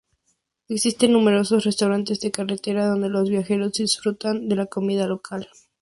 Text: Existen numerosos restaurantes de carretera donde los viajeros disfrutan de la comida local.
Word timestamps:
Existen 0.67 1.11
numerosos 1.13 1.63
restaurantes 1.63 2.19
de 2.21 2.31
carretera 2.31 2.87
donde 2.87 3.07
los 3.09 3.29
viajeros 3.29 3.73
disfrutan 3.73 4.49
de 4.49 4.55
la 4.55 4.65
comida 4.65 5.05
local. 5.05 5.47